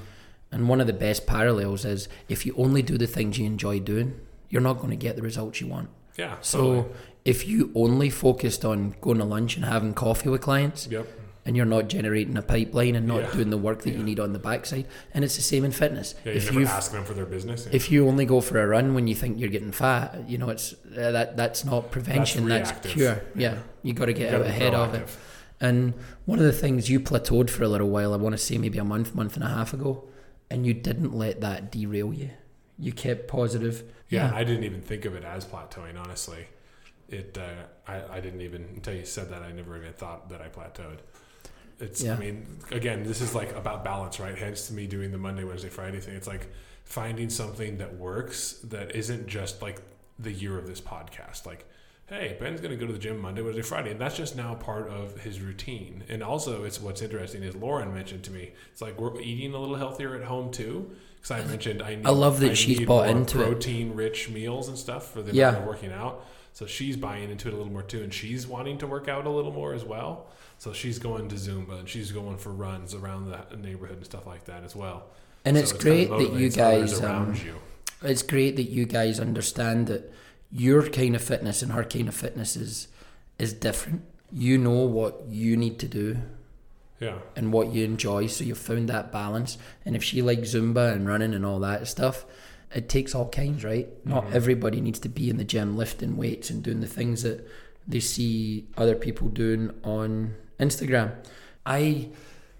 [0.52, 3.78] And one of the best parallels is if you only do the things you enjoy
[3.78, 5.88] doing, you're not going to get the results you want.
[6.20, 6.34] Yeah.
[6.40, 6.94] So totally.
[7.24, 11.06] if you only focused on going to lunch and having coffee with clients, yep.
[11.44, 13.32] and you're not generating a pipeline and not Yeah.
[13.36, 16.08] doing the work that you need on the backside, and it's the same in fitness.
[16.24, 17.66] Yeah, you're if you asking them for their business.
[17.72, 20.50] if you only go for a run when you think you're getting fat, you know
[20.50, 22.48] it's uh, that that's not prevention.
[22.48, 22.92] That's, reactive.
[22.92, 23.16] cure.
[23.44, 25.08] Yeah, you got to get gotta out be ahead of it.
[25.62, 28.56] And one of the things you plateaued for a little while, I want to say
[28.56, 30.08] maybe a month, month and a half ago,
[30.50, 32.30] and you didn't let that derail you.
[32.80, 33.84] You kept positive.
[34.08, 35.98] Yeah, I didn't even think of it as plateauing.
[35.98, 36.46] Honestly,
[37.08, 37.38] it.
[37.38, 39.42] Uh, I I didn't even until you said that.
[39.42, 40.98] I never even thought that I plateaued.
[41.78, 42.02] It's.
[42.02, 42.14] Yeah.
[42.14, 44.36] I mean, again, this is like about balance, right?
[44.36, 46.14] Hence, to me, doing the Monday, Wednesday, Friday thing.
[46.14, 46.48] It's like
[46.84, 49.80] finding something that works that isn't just like
[50.18, 51.46] the year of this podcast.
[51.46, 51.66] Like,
[52.10, 54.54] hey, Ben's going to go to the gym Monday, Wednesday, Friday, and that's just now
[54.54, 56.02] part of his routine.
[56.08, 58.50] And also, it's what's interesting is Lauren mentioned to me.
[58.72, 60.90] It's like we're eating a little healthier at home too.
[61.22, 64.28] Because I mentioned I need, I love that she's need bought more into protein rich
[64.30, 65.50] meals and stuff for the Yeah.
[65.50, 66.26] amount of working out.
[66.52, 69.26] So she's buying into it a little more too, and she's wanting to work out
[69.26, 70.26] a little more as well.
[70.58, 74.26] So she's going to Zumba and she's going for runs around the neighborhood and stuff
[74.26, 75.04] like that as well.
[75.44, 77.00] And So it's, kind great of that you guys.
[77.00, 77.54] around Um, you.
[78.02, 80.12] it's great that you guys understand that
[80.52, 82.88] your kind of fitness and her kind of fitness is
[83.38, 84.02] is different.
[84.32, 86.18] You know what you need to do
[87.00, 89.56] Yeah, and what you enjoy, so you've found that balance.
[89.84, 92.26] And if she likes Zumba and running and all that stuff,
[92.74, 93.88] it takes all kinds, right?
[94.06, 94.32] Not Mhm.
[94.32, 97.46] everybody needs to be in the gym lifting weights and doing the things that
[97.88, 101.12] they see other people doing on Instagram.
[101.64, 102.10] I,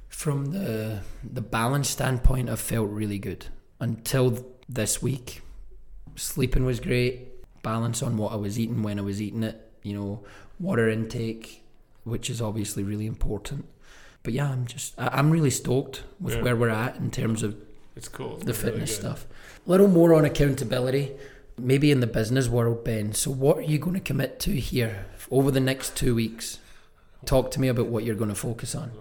[0.08, 3.46] from the the balance standpoint, I felt really good
[3.78, 5.42] until this week.
[6.16, 7.28] Sleeping was great.
[7.62, 9.60] Balance on what I was eating when I was eating it.
[9.82, 10.20] You know,
[10.58, 11.62] water intake,
[12.04, 13.66] which is obviously really important.
[14.22, 16.42] But yeah, I'm just I- I'm really stoked with Yeah.
[16.42, 17.56] where we're at in terms of
[17.96, 18.36] it's cool.
[18.36, 19.26] It's the been really fitness stuff.
[19.66, 21.12] A little more on accountability,
[21.58, 23.12] maybe in the business world, Ben.
[23.12, 26.58] So, what are you going to commit to here over the next two weeks?
[27.26, 28.92] Talk to me about what you're going to focus on.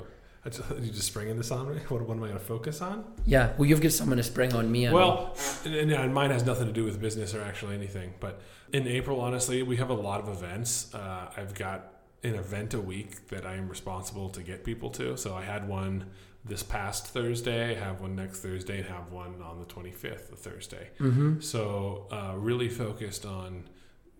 [0.49, 1.81] I just, you just springing this on me.
[1.89, 3.03] What, what am I going to focus on?
[3.25, 4.87] Yeah, well, you've got something to spring on me.
[4.87, 4.93] I.
[4.93, 5.35] Well,
[5.65, 8.13] and, and, and mine has nothing to do with business or actually anything.
[8.19, 8.41] But
[8.73, 10.93] in April, honestly, we have a lot of events.
[10.93, 15.17] Uh, I've got an event a week that I am responsible to get people to.
[15.17, 16.05] So I had one
[16.45, 20.35] this past Thursday, I have one next Thursday, and have one on the 25th, the
[20.35, 20.89] Thursday.
[20.99, 21.39] mm-hmm.
[21.41, 23.69] So uh, really focused on,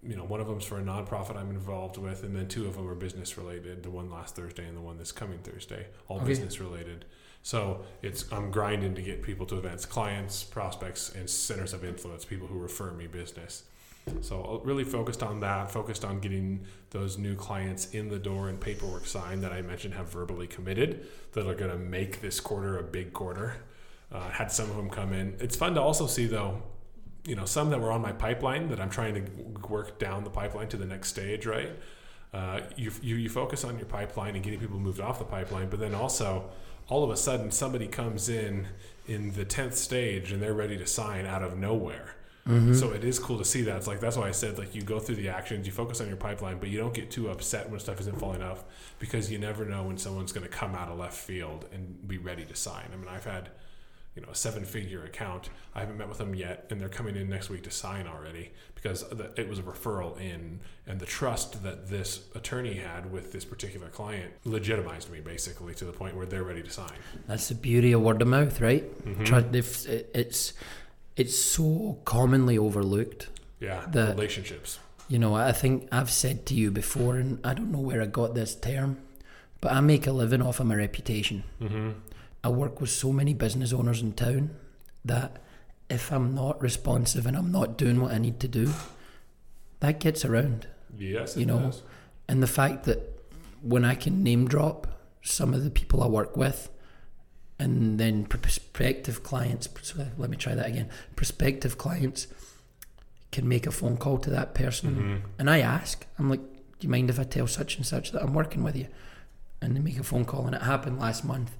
[0.01, 2.75] you know, one of them's for a nonprofit I'm involved with, and then two of
[2.75, 3.83] them are business related.
[3.83, 6.27] The one last Thursday and the one this coming Thursday, all Okay.
[6.27, 7.05] business related.
[7.43, 12.25] So it's I'm grinding to get people to events, clients, prospects, and centers of influence,
[12.25, 13.63] people who refer me business.
[14.21, 18.49] So uh, really focused on that, focused on getting those new clients in the door
[18.49, 22.39] and paperwork signed that I mentioned have verbally committed that are going to make this
[22.39, 23.57] quarter a big quarter.
[24.12, 25.35] Uh, had some of them come in.
[25.39, 26.63] It's fun to also see though,
[27.25, 30.29] you know, some that were on my pipeline that I'm trying to work down the
[30.29, 31.71] pipeline to the next stage, right?
[32.34, 35.69] Uh, you, you you focus on your pipeline and getting people moved off the pipeline,
[35.69, 36.49] but then also
[36.88, 38.67] all of a sudden somebody comes in
[39.08, 42.15] in the tenth stage and they're ready to sign out of nowhere.
[42.47, 42.73] Mm-hmm.
[42.73, 43.77] So it is cool to see that.
[43.77, 46.08] It's like that's why I said like you go through the actions, you focus on
[46.08, 48.63] your pipeline, but you don't get too upset when stuff isn't falling off
[48.99, 52.17] because you never know when someone's going to come out of left field and be
[52.17, 52.86] ready to sign.
[52.93, 53.49] I mean, I've had
[54.15, 55.49] you know a seven-figure account.
[55.75, 58.51] I haven't met with them yet, and they're coming in next week to sign already
[58.75, 63.31] because the, it was a referral in, and the trust that this attorney had with
[63.31, 66.91] this particular client legitimized me basically to the point where they're ready to sign.
[67.27, 68.83] That's the beauty of word of mouth, right?
[69.05, 69.25] Mhm.
[69.87, 70.53] It- it's
[71.15, 73.27] it's so commonly overlooked.
[73.59, 74.79] Yeah, The- relationships.
[75.09, 78.05] You know, I think I've said to you before, and I don't know where I
[78.05, 78.99] got this term,
[79.59, 81.43] but I make a living off of my reputation.
[81.59, 81.89] Mm-hmm.
[82.43, 84.52] I work with so many business owners in town
[85.04, 85.38] that
[85.89, 88.73] if I'm not responsive and I'm not doing what I need to do,
[89.80, 90.67] that gets around.
[90.97, 91.84] Yes, it You know, does.
[92.28, 93.19] And the fact that
[93.62, 94.88] when I can name drop
[95.21, 96.69] some of the people I work with,
[97.62, 99.67] and then prospective clients,
[100.17, 102.28] let me try that again, prospective clients
[103.32, 104.95] can make a phone call to that person.
[104.95, 105.30] Mhm.
[105.38, 108.23] And I ask, I'm like, do you mind if I tell such and such that
[108.23, 108.88] I'm working with you?
[109.62, 111.52] And they make a phone call, and it happened last month.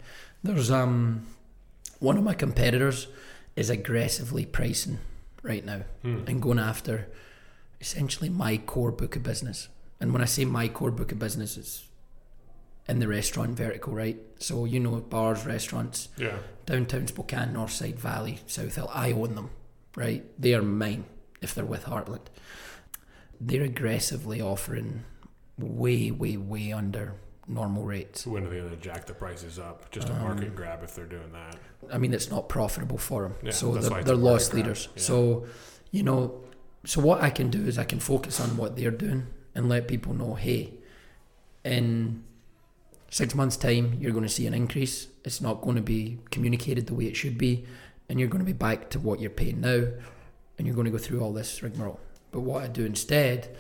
[0.44, 1.26] There's um
[2.00, 3.08] one of my competitors
[3.56, 5.00] is aggressively pricing
[5.44, 6.24] right now Hmm.
[6.28, 7.08] and going after
[7.82, 9.68] essentially my core book of business.
[10.00, 11.86] And when I say my core book of business, it's
[12.88, 14.18] in the restaurant vertical, right?
[14.40, 16.40] So you know bars, restaurants, Yeah.
[16.66, 18.90] downtown Spokane, Northside Valley, South Hill.
[18.94, 19.50] I own them,
[19.96, 20.24] right?
[20.42, 21.04] They are mine
[21.42, 22.28] if they're with Heartland.
[23.42, 25.04] They're aggressively offering
[25.58, 27.14] way, way, way under
[27.50, 28.26] normal rates.
[28.28, 29.90] When are they going to jack the prices up?
[29.92, 31.58] Just a Um, market grab if they're doing that.
[31.92, 33.36] I mean, it's not profitable for them.
[33.42, 34.88] Yeah, so they're, they're loss leaders.
[34.96, 35.02] yeah.
[35.02, 35.46] So,
[35.92, 36.42] you know,
[36.86, 39.88] so what I can do is I can focus on what they're doing and let
[39.88, 40.74] people know, hey,
[41.64, 42.24] in
[43.10, 45.08] six months' time, you're going to see an increase.
[45.26, 47.66] It's not going to be communicated the way it should be,
[48.08, 49.88] and you're going to be back to what you're paying now,
[50.58, 52.00] and you're going to go through all this rigmarole.
[52.32, 53.56] But what I do instead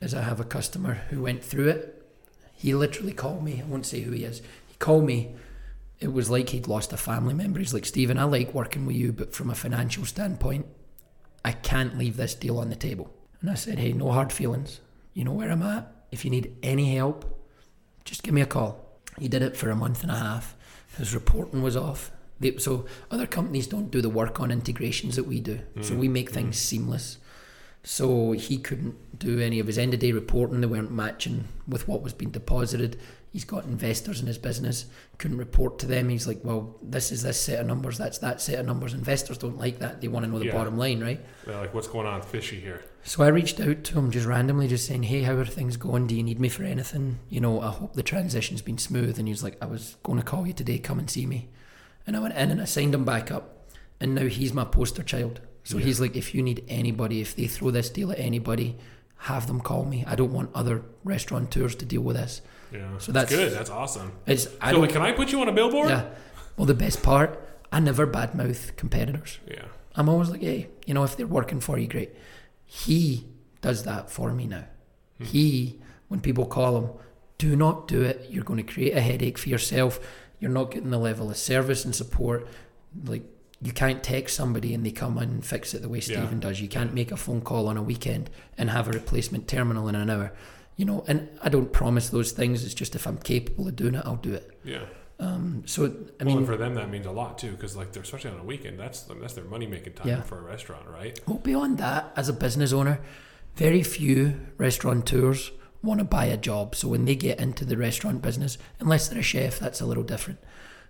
[0.00, 1.93] is I have a customer who went through it.
[2.64, 3.60] He literally called me.
[3.62, 4.40] I won't say who he is.
[4.66, 5.34] He called me
[6.00, 7.58] it was like he'd lost a family member.
[7.60, 10.66] He's like, Stephen, I like working with you, but from a financial standpoint,
[11.44, 13.10] I can't leave this deal on the table.
[13.40, 14.80] And I said, hey, no hard feelings.
[15.14, 15.90] You know where I'm at.
[16.10, 17.24] If you need any help,
[18.04, 18.84] just give me a call.
[19.18, 20.56] He did it for a month and a half.
[20.98, 22.10] His reporting was off.
[22.40, 25.60] They, so other companies don't do the work on integrations that we do.
[25.80, 25.98] So Mm.
[25.98, 27.18] we make things seamless.
[27.86, 30.60] So he couldn't do any of his end of day reporting.
[30.62, 32.98] They weren't matching with what was being deposited.
[33.30, 34.86] He's got investors in his business,
[35.18, 36.08] couldn't report to them.
[36.08, 38.94] He's like, well, this is this set of numbers, that's that set of numbers.
[38.94, 40.00] Investors don't like that.
[40.00, 40.52] They want to know the Yeah.
[40.52, 41.20] bottom line, right?
[41.44, 42.84] They're like, what's going on fishy here?
[43.02, 46.06] So I reached out to him just randomly, just saying, hey, how are things going?
[46.06, 47.18] Do you need me for anything?
[47.28, 49.18] You know, I hope the transition's been smooth.
[49.18, 51.48] And he was like, I was going to call you today, come and see me.
[52.06, 53.66] And I went in and I signed him back up.
[54.00, 55.40] And now he's my poster child.
[55.64, 55.84] So Yeah.
[55.86, 58.76] he's like, if you need anybody, if they throw this deal at anybody,
[59.16, 60.04] have them call me.
[60.06, 62.42] I don't want other restaurateurs to deal with this.
[62.72, 62.98] Yeah.
[62.98, 63.52] So that's, that's- good.
[63.58, 64.12] That's awesome.
[64.26, 65.88] It's I so, can I put you on a billboard?
[65.88, 66.04] yeah.
[66.56, 67.40] Well, the best part,
[67.72, 69.38] I never badmouth competitors.
[69.48, 69.64] Yeah.
[69.96, 72.10] I'm always like, hey, you know, if they're working for you, great.
[72.64, 73.26] He
[73.60, 74.64] does that for me now.
[75.18, 75.24] Hmm.
[75.24, 76.90] He, when people call him,
[77.38, 78.26] do not do it.
[78.30, 79.98] You're going to create a headache for yourself.
[80.40, 82.46] You're not getting the level of service and support.
[83.04, 83.22] Like,
[83.62, 86.18] you can't text somebody and they come and fix it the way Yeah.
[86.20, 86.60] Stephen does.
[86.60, 89.94] You can't make a phone call on a weekend and have a replacement terminal in
[89.94, 90.32] an hour.
[90.76, 92.64] You know, and I don't promise those things.
[92.64, 94.50] It's just if I'm capable of doing it, I'll do it.
[94.64, 94.84] Yeah.
[95.20, 97.92] Um, so, I well, mean, and for them that means a lot too, because like
[97.92, 98.80] they're especially on a weekend.
[98.80, 100.22] That's that's their money making time Yeah.
[100.22, 101.18] for a restaurant, right?
[101.28, 102.98] Well, beyond that, as a business owner,
[103.54, 106.74] very few restaurateurs want to buy a job.
[106.74, 110.02] So when they get into the restaurant business, unless they're a chef, that's a little
[110.02, 110.40] different.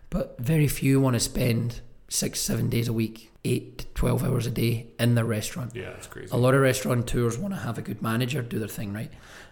[0.09, 1.83] But very few want to spend
[2.15, 5.75] six, seven days a week, eight to 12 hours a day in their restaurant.
[5.75, 6.31] Yeah, it's crazy.
[6.33, 9.11] A lot of restaurateurs want to have a good manager, do their thing right.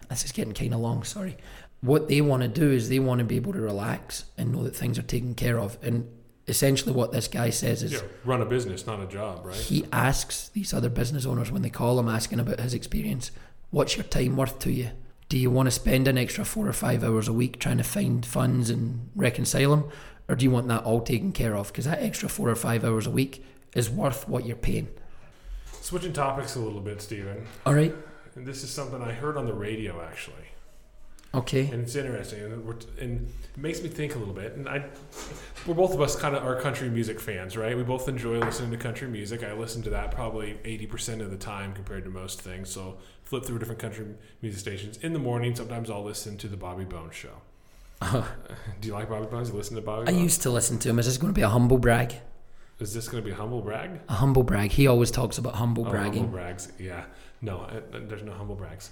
[0.09, 1.37] This is getting kind of long, sorry.
[1.81, 4.63] What they want to do is they want to be able to relax and know
[4.63, 5.77] that things are taken care of.
[5.83, 6.09] And
[6.47, 9.57] essentially, what this guy says is yeah, run a business, not a job, right?
[9.57, 13.33] he asks these other business owners when they call him asking about his experience,
[13.71, 14.91] what's your time worth to you?
[15.29, 17.85] Do you want to spend an extra four or five hours a week trying to
[17.85, 19.91] find funds and reconcile them?
[20.33, 21.67] Or do you want that all taken care of?
[21.69, 24.89] Because that extra four or five hours a week is worth what you're paying.
[25.83, 27.47] Switching topics a little bit, Stephen.
[27.67, 27.95] All right.
[28.35, 30.47] And this is something I heard on the radio actually,
[31.35, 31.67] Okay.
[31.71, 34.55] and it's interesting, and, and it makes me think a little bit.
[34.55, 34.87] And I,
[35.67, 37.77] we're both of us kind of are country music fans, right?
[37.77, 39.45] We both enjoy listening to country music.
[39.45, 42.71] I listen to that probably eighty percent of the time compared to most things.
[42.71, 44.07] So flip through different country
[44.41, 45.55] music stations in the morning.
[45.55, 47.43] Sometimes I'll listen to the Bobby Bones show.
[48.81, 49.51] Do you like Bobby Bones?
[49.51, 50.03] You listen to Bobby?
[50.09, 50.23] I Bones?
[50.23, 50.99] used to listen to him.
[50.99, 52.15] Is this going to be a humble brag?
[52.81, 54.01] Is this going to be a humble brag?
[54.09, 54.73] A humble brag.
[54.73, 56.23] He always talks about humble Oh, bragging.
[56.25, 56.73] humble brags.
[56.79, 57.05] Yeah.
[57.41, 58.91] No, uh, uh, there's no humble brags.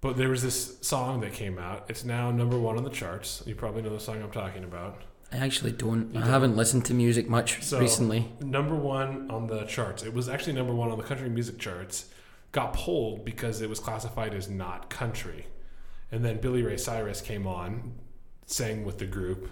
[0.00, 1.86] But there was this song that came out.
[1.88, 3.42] It's now number one on the charts.
[3.46, 5.02] You probably know the song I'm talking about.
[5.32, 6.16] I actually don't.
[6.16, 8.30] I haven't listened to music much So- recently.
[8.40, 10.02] Number one on the charts.
[10.04, 12.06] It was actually number one on the country music charts.
[12.52, 15.46] Got pulled because it was classified as not country.
[16.12, 17.94] And then Billy Ray Cyrus came on,
[18.46, 19.48] sang with the group,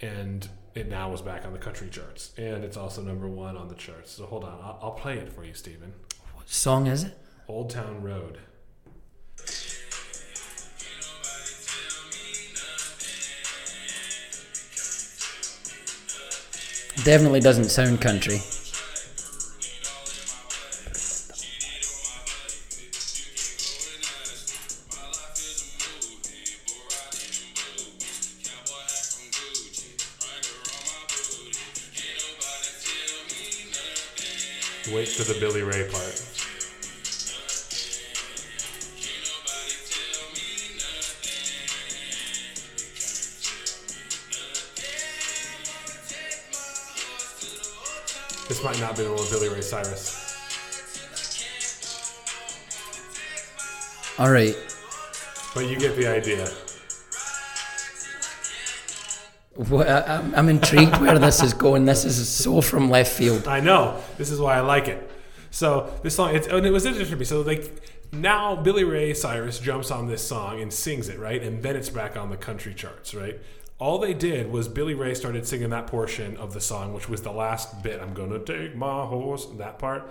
[0.00, 2.32] and it now was back on the country charts.
[2.36, 4.12] And it's also number one on the charts.
[4.12, 4.58] So hold on.
[4.62, 5.92] I'll, I'll play it for you, Stephen.
[6.34, 7.18] What song is it?
[7.48, 8.38] Old Town Road.
[17.04, 18.40] Definitely doesn't sound country.
[34.88, 36.24] Wait for the Billy Ray part.
[48.48, 50.16] This might not be the one with Billy Ray Cyrus.
[54.18, 54.56] All right.
[55.54, 56.50] But you get the idea.
[59.72, 61.84] I, I'm, intrigued where this is going.
[61.84, 63.46] This is so from left field.
[63.46, 64.02] I know.
[64.18, 65.10] This is why I like it.
[65.50, 67.24] So this song, it's, and it was interesting to me.
[67.24, 67.72] So like
[68.12, 71.42] now, Billy Ray Cyrus jumps on this song and sings it, right?
[71.42, 73.38] And then it's back on the country charts, right?
[73.78, 77.22] All they did was Billy Ray started singing that portion of the song, which was
[77.22, 78.00] the last bit.
[78.00, 79.46] I'm gonna take my horse.
[79.56, 80.08] That part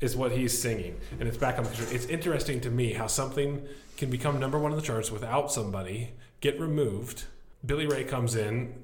[0.00, 1.94] is what he's singing, and it's back on the country.
[1.94, 6.12] It's interesting to me how something can become number one on the charts without somebody
[6.40, 7.24] get removed.
[7.66, 8.74] Billy Ray comes in,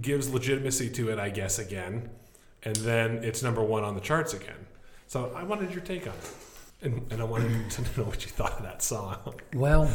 [0.00, 2.10] gives legitimacy to it, I guess, again,
[2.62, 4.66] and then it's number one on the charts again.
[5.06, 6.34] So I wanted your take on it,
[6.82, 9.34] and, and I wanted to know what you thought of that song.
[9.54, 9.90] Well,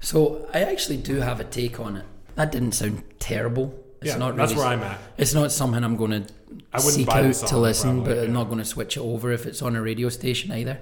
[0.00, 2.04] so I actually do have a take on it.
[2.34, 3.82] That didn't sound terrible.
[4.00, 4.98] It's yeah, not that's really, where I'm at.
[5.16, 6.32] It's not something I'm going to
[6.72, 8.96] I wouldn't seek buy out song, to listen, probably, but I'm not going to switch
[8.96, 10.78] it over if it's on a radio station either.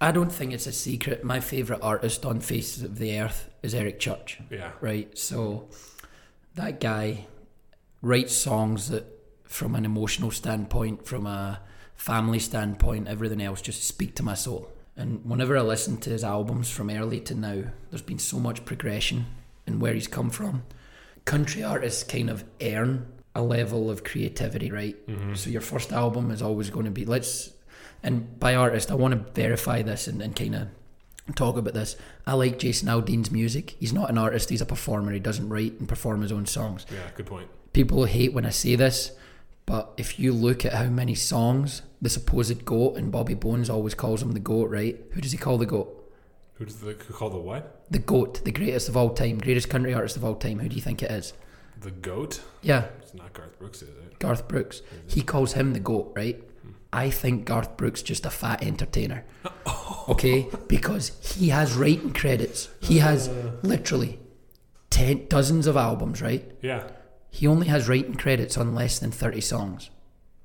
[0.00, 1.24] I don't think it's a secret.
[1.24, 4.38] My favourite artist on Faces of the earth is Eric Church.
[4.50, 5.16] Yeah, right?
[5.16, 5.68] So
[6.54, 7.26] that guy
[8.02, 9.04] writes songs that,
[9.44, 11.60] from an emotional standpoint, from a
[11.94, 14.70] family standpoint, everything else, just speak to my soul.
[14.96, 18.64] And whenever I listen to his albums from early to now, there's been so much
[18.64, 19.26] progression
[19.66, 20.62] in where he's come from.
[21.24, 25.06] Country artists kind of earn a level of creativity, right?
[25.06, 25.34] Mm-hmm.
[25.34, 27.52] So your first album is always going to be let's
[28.02, 30.68] and by artist I want to verify this and, and kind of
[31.34, 31.96] talk about this.
[32.26, 33.76] I like Jason Aldean's music.
[33.78, 35.12] He's not an artist, he's a performer.
[35.12, 36.86] He doesn't write and perform his own songs.
[36.90, 37.48] Yeah, good point.
[37.76, 39.12] People hate when I say this,
[39.66, 43.94] but if you look at how many songs the supposed goat and Bobby Bones always
[43.94, 44.98] calls him the goat, right?
[45.10, 46.10] Who does he call the goat?
[46.54, 47.84] Who does the who call the what?
[47.90, 50.58] The goat, the greatest of all time, greatest country artist of all time.
[50.60, 51.34] Who do you think it is?
[51.78, 52.40] The goat?
[52.62, 54.18] Yeah, It's not Garth Brooks, is it?
[54.20, 54.80] Garth Brooks.
[55.06, 56.42] He calls him the GOAT, right?
[56.62, 56.70] Hmm.
[56.94, 59.26] I think Garth Brooks just a fat entertainer.
[60.08, 60.46] Okay?
[60.68, 62.68] Because he has writing credits.
[62.80, 63.56] He has uh.
[63.62, 64.20] literally
[64.88, 66.48] ten dozens of albums, right?
[66.62, 66.84] Yeah.
[67.36, 69.90] He only has writing credits on less than thirty songs.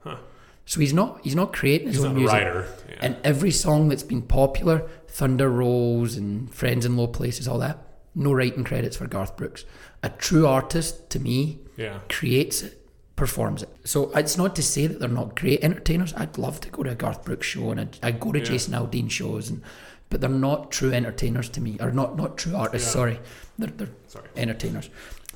[0.04, 0.17] Huh.
[0.65, 2.34] So he's not he's not creating his He's own music.
[2.34, 2.67] writer.
[2.89, 2.95] Yeah.
[3.01, 4.77] And every song that's been popular,
[5.08, 7.77] Thunder Rolls and Friends in Low Places, all that,
[8.13, 9.63] no writing credits for Garth Brooks.
[10.04, 11.99] A true artist, to me, yeah.
[12.10, 12.73] creates it,
[13.15, 13.69] performs it.
[13.86, 16.13] So it's not to say that they're not great entertainers.
[16.15, 18.45] I'd love to go to a Garth Brooks show and I'd, I'd go to Yeah.
[18.45, 19.62] Jason Aldean shows, and
[20.10, 22.88] but they're not true entertainers to me, or not not true artists.
[22.89, 22.93] Yeah.
[22.99, 23.19] Sorry,
[23.58, 24.27] they're, they're Sorry.
[24.36, 24.89] entertainers.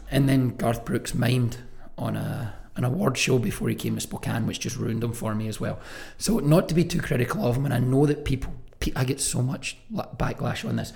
[0.09, 1.57] And then Garth Brooks mimed
[1.97, 5.33] on a an award show before he came to Spokane, which just ruined him for
[5.33, 5.79] me as well.
[6.17, 8.53] So not to be too critical of him, and I know that people,
[8.97, 10.91] I get so much backlash on this.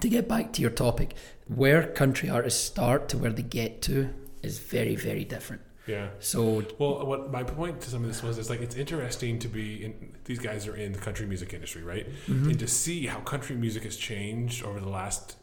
[0.00, 1.14] To get back to your topic,
[1.46, 4.10] where country artists start to where they get to
[4.42, 5.62] is very very different.
[5.86, 6.08] Yeah.
[6.18, 9.48] So Well, what my point to some of this was is like it's interesting to
[9.48, 12.08] be in these guys are in the country music industry, right?
[12.26, 12.50] Mm-hmm.
[12.50, 15.36] And to see how country music has changed over the last,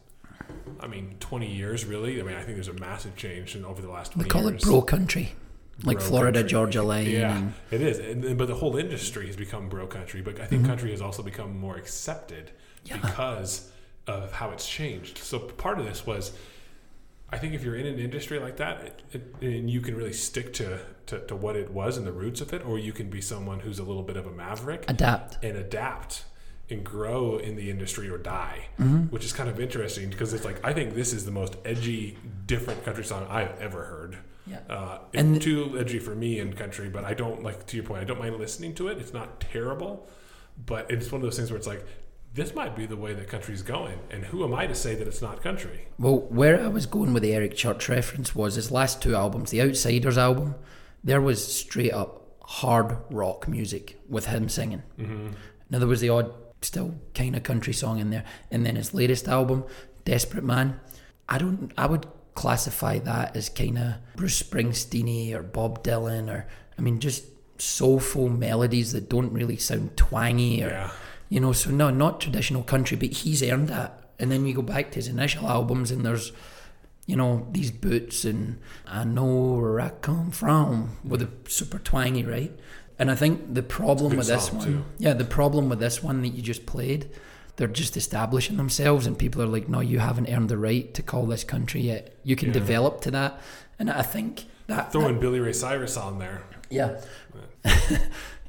[0.80, 2.20] I mean, twenty years, really.
[2.20, 4.50] I mean, I think there's a massive change in over the last they twenty call
[4.50, 4.62] years.
[4.62, 5.32] it bro country,
[5.84, 6.50] like Bro Florida country.
[6.50, 7.06] Georgia line.
[7.10, 7.98] Yeah, and- it is.
[7.98, 10.20] And, and- but the whole industry has become bro country.
[10.22, 10.70] But I think Mm-hmm.
[10.70, 12.50] country has also become more accepted
[12.84, 12.96] Yeah.
[12.98, 13.70] because
[14.06, 15.18] of how it's changed.
[15.18, 16.32] So part of this was,
[17.30, 19.02] I think if you're in an industry like that, it,
[19.40, 22.40] it, and you can really stick to, to to what it was and the roots
[22.42, 25.38] of it, or you can be someone who's a little bit of a maverick adapt.
[25.42, 26.24] and adapt
[26.70, 28.66] and grow in the industry or die,
[29.10, 32.16] which is kind of interesting because it's like I think this is the most edgy,
[32.46, 34.18] different country song I've ever heard.
[34.46, 34.58] Yeah.
[34.68, 37.84] Uh, And- it's too edgy for me in country, but I don't like to your
[37.84, 38.00] point.
[38.02, 38.98] I don't mind listening to it.
[38.98, 40.06] It's not terrible,
[40.66, 41.84] but it's one of those things where it's like
[42.34, 45.06] this might be the way that country's going, and who am I to say that
[45.06, 45.86] it's not country?
[45.98, 49.50] Well, where I was going with the Eric Church reference was his last two albums,
[49.50, 50.56] the Outsiders album,
[51.04, 54.82] there was straight up hard rock music with him singing.
[54.98, 55.28] Mm-hmm.
[55.70, 58.94] Now there was the odd, still kind of country song in there, and then his
[58.94, 59.64] latest album,
[60.04, 60.80] Desperate Man.
[61.28, 61.72] I don't.
[61.78, 66.98] I would classify that as kind of Bruce Springsteen or Bob Dylan or I mean
[66.98, 67.24] just
[67.58, 70.90] soulful melodies that don't really sound twangy or Yeah,
[71.28, 74.10] you know, so no, not traditional country, but he's earned that.
[74.18, 76.32] And then you go back to his initial albums, and there's,
[77.06, 82.24] you know, these boots and I know where I come from with a super twangy,
[82.24, 82.52] right?
[82.98, 84.84] And I think the problem with this one, too.
[84.98, 87.10] yeah, the problem with this one that you just played,
[87.56, 91.02] they're just establishing themselves, and people are like, no, you haven't earned the right to
[91.02, 92.14] call this country yet.
[92.22, 92.54] You can Yeah.
[92.54, 93.40] develop to that,
[93.78, 96.42] and I think that, throwing Billy Ray Cyrus on there.
[96.70, 97.00] yeah.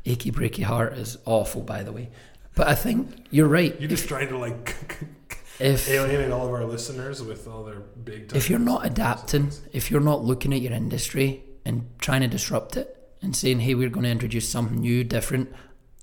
[0.06, 2.10] Achy Breaky Heart is awful, by the way.
[2.54, 3.76] But I think you're right.
[3.80, 4.76] You're just trying to like
[5.60, 8.32] If alienate all of our listeners with all their big.
[8.36, 12.76] if you're not adapting, if you're not looking at your industry and trying to disrupt
[12.78, 15.52] it and saying, hey, we're going to introduce something new, different,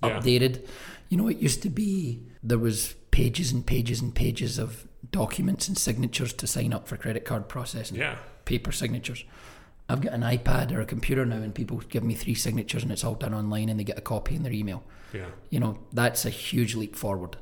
[0.03, 0.19] Yeah.
[0.19, 0.65] updated.
[1.09, 5.67] You know, it used to be there was pages and pages and pages of documents
[5.67, 9.23] and signatures to sign up for credit card processing, yeah, paper signatures.
[9.89, 12.91] I've got an iPad or a computer now, and people give me three signatures, and
[12.91, 14.83] it's all done online, and they get a copy in their email.
[15.13, 17.37] yeah, You know, that's a huge leap forward.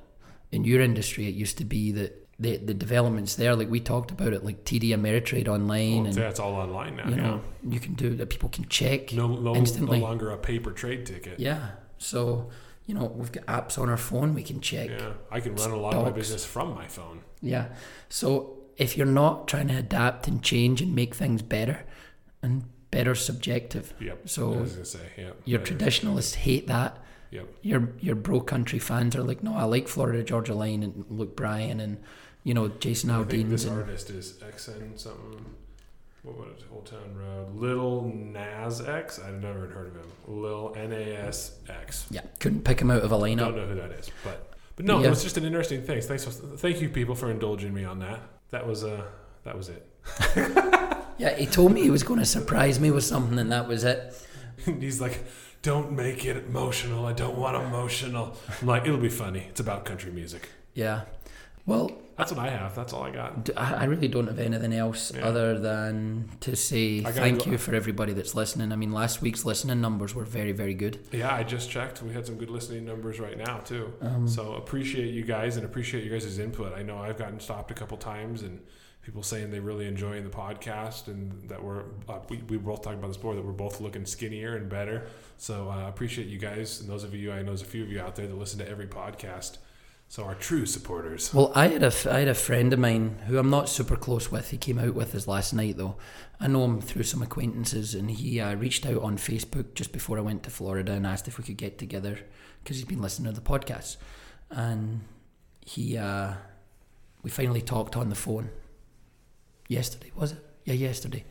[0.52, 4.12] In your industry, it used to be that the the developments there, like we talked
[4.12, 7.08] about it, like TD Ameritrade online, well, and yeah, it's all online now.
[7.08, 7.22] you yeah.
[7.22, 8.30] know, you can do that.
[8.30, 9.14] People can check.
[9.14, 11.40] No, no, no longer a paper trade ticket.
[11.40, 11.70] Yeah.
[12.00, 12.50] So,
[12.88, 14.34] you know, we've got apps on our phone.
[14.34, 14.90] We can check.
[14.90, 17.22] Yeah, I can run a lot of my business from my phone.
[17.42, 17.68] Yeah.
[18.10, 21.86] So if you're not trying to adapt and change and make things better,
[22.42, 24.28] and better subjective, Yep.
[24.28, 25.30] So, I was gonna say, yeah.
[25.46, 25.76] your better.
[25.78, 26.98] traditionalists hate that.
[27.30, 27.48] Yep.
[27.62, 31.36] Your your bro country fans are like, no, I like Florida Georgia Line and Luke
[31.36, 31.98] Bryan and
[32.44, 35.46] you know Jason I think Aldean's this and artist is XN something.
[36.24, 36.66] What was it?
[36.72, 37.56] Old Town Road.
[37.56, 39.20] Little Nas X.
[39.20, 40.12] I've never heard of him.
[40.28, 42.06] Lil N A S X.
[42.12, 43.38] yeah, couldn't pick him out of a lineup.
[43.39, 45.08] Don't know who that is, but but no, Yeah.
[45.08, 46.00] it was just an interesting thing.
[46.02, 48.20] Thanks, for, thank you, people, for indulging me on that.
[48.52, 49.04] That was uh,
[49.46, 49.88] that was it.
[51.18, 53.84] Yeah, he told me he was going to surprise me with something, and that was
[53.84, 54.16] it.
[54.66, 55.24] He's like,
[55.62, 57.06] "Don't make it emotional.
[57.06, 59.46] I don't want emotional." I'm like, "It'll be funny.
[59.50, 61.02] It's about country music." Yeah.
[61.72, 62.76] Well, That's what I have.
[62.76, 63.49] That's all I got.
[63.57, 65.26] I really don't have anything else Yeah.
[65.30, 68.72] other than to say thank go- you for everybody that's listening.
[68.72, 70.99] I mean, last week's listening numbers were very, very good.
[71.11, 72.03] Yeah, I just checked.
[72.03, 73.93] We had some good listening numbers right now too.
[74.01, 76.74] Um, So appreciate you guys and appreciate you guys' input.
[76.78, 78.59] I know I've gotten stopped a couple times and
[79.01, 82.97] people saying they really enjoying the podcast and that we're uh, we, we both talked
[82.99, 85.07] about this before that we're both looking skinnier and better.
[85.38, 87.82] So I uh, appreciate you guys and those of you I know there's a few
[87.84, 89.57] of you out there that listen to every podcast.
[90.12, 91.34] So our true supporters.
[91.34, 94.30] Well, I had a I had a friend of mine who I'm not super close
[94.30, 94.49] with.
[94.49, 95.95] He came out with us last night though.
[96.38, 100.18] I know him through some acquaintances, and he uh, reached out on Facebook just before
[100.18, 102.20] I went to Florida and asked if we could get together
[102.62, 103.95] because he's been listening to the podcast,
[104.49, 104.99] and
[105.66, 106.34] he uh,
[107.24, 108.49] we finally talked on the phone
[109.70, 110.12] yesterday.
[110.14, 110.45] Was it?
[110.66, 111.24] Yeah, yesterday.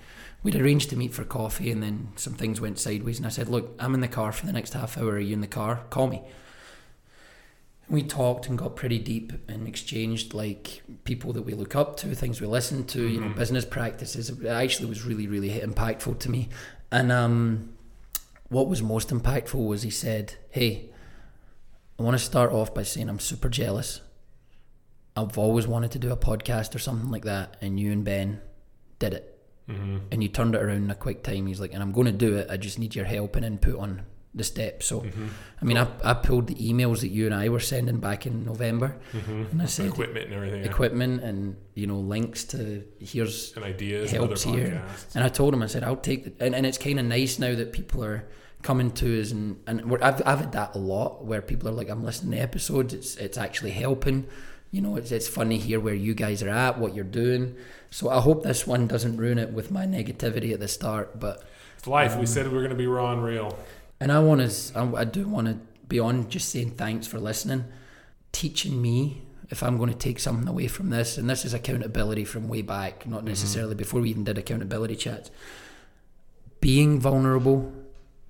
[0.43, 3.19] We'd arranged to meet for coffee, and then some things went sideways.
[3.19, 5.11] And I said, "Look, I'm in the car for the next half hour.
[5.11, 5.85] Are you in the car?
[5.91, 6.23] Call me."
[7.91, 12.15] We talked and got pretty deep and exchanged like people that we look up to,
[12.15, 13.37] things we listen to, you know, Mhm.
[13.37, 14.31] business practices.
[14.31, 16.49] It actually was really, really impactful to me.
[16.93, 17.71] And um,
[18.49, 20.91] what was most impactful was he said, "Hey,
[21.99, 24.01] I want to start off by saying I'm super jealous.
[25.17, 28.41] I've always wanted to do a podcast or something like that, and you and Ben
[29.01, 29.37] did it,
[29.69, 29.99] Mm-hmm.
[30.11, 32.13] and you turned it around in a quick time." He's like, "And I'm going to
[32.13, 32.49] do it.
[32.51, 34.03] I just need your help and input on
[34.35, 35.01] the steps." So.
[35.01, 35.27] Mm-hmm.
[35.63, 38.45] I mean, I, I pulled the emails that you and I were sending back in
[38.47, 39.43] November, Mm-hmm.
[39.53, 40.63] and I said equipment and everything.
[40.65, 40.71] yeah.
[40.71, 43.55] equipment and you know links to here's.
[43.57, 44.83] and ideas and helps here.
[45.15, 47.39] And I told him, I said, I'll take the, and, and it's kind of nice
[47.39, 48.25] now that people are
[48.63, 51.73] coming to us and and we're, I've I've had that a lot where people are
[51.73, 54.27] like, I'm listening to episodes, it's it's actually helping.
[54.71, 57.55] You know, it's it's funny here where you guys are at, what you're doing.
[57.91, 61.43] So I hope this one doesn't ruin it with my negativity at the start, but.
[61.77, 62.13] It's life.
[62.13, 63.59] Um, we said we were going to be raw and real.
[64.01, 67.65] And I want to, I, I do want to, beyond just saying thanks for listening,
[68.33, 72.25] teaching me if I'm going to take something away from this, and this is accountability
[72.25, 73.29] from way back, not mm-hmm.
[73.29, 75.31] necessarily before we even did accountability chats.
[76.61, 77.73] Being vulnerable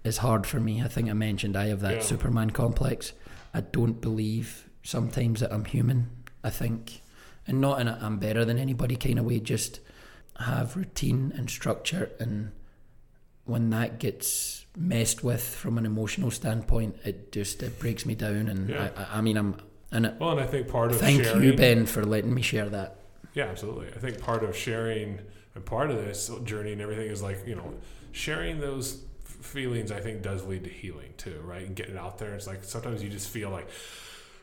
[0.02, 0.82] is hard for me.
[0.82, 2.00] I think I mentioned I have that Yeah.
[2.00, 3.12] Superman complex.
[3.52, 6.08] I don't believe sometimes that I'm human.
[6.42, 7.02] I think,
[7.46, 9.80] and not in a I'm better than anybody kind of way, just
[10.38, 12.52] have routine and structure and
[13.50, 18.48] when that gets messed with from an emotional standpoint, it just it breaks me down.
[18.48, 18.90] And Yeah.
[18.96, 19.56] I, I, mean, I'm
[19.90, 22.42] and it, Well, and I think part of thank sharing, you, Ben, for letting me
[22.42, 22.96] share that.
[23.34, 23.88] Yeah, absolutely.
[23.88, 25.20] I think part of sharing
[25.54, 27.74] and part of this journey and everything is like you know
[28.12, 29.90] sharing those feelings.
[29.90, 31.66] I think does lead to healing too, right?
[31.66, 32.34] And getting out there.
[32.34, 33.68] It's like sometimes you just feel like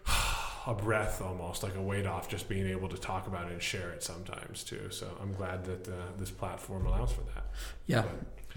[0.67, 3.61] a breath, almost like a weight off, just being able to talk about it and
[3.61, 4.89] share it sometimes too.
[4.89, 7.45] So I'm glad that uh, this platform allows for that.
[7.85, 8.03] Yeah.